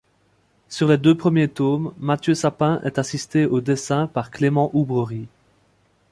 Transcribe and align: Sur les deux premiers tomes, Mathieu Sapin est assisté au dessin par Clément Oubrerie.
Sur 0.67 0.87
les 0.87 0.97
deux 0.97 1.15
premiers 1.15 1.47
tomes, 1.47 1.93
Mathieu 1.99 2.33
Sapin 2.33 2.81
est 2.83 2.97
assisté 2.97 3.45
au 3.45 3.61
dessin 3.61 4.07
par 4.07 4.31
Clément 4.31 4.71
Oubrerie. 4.73 5.27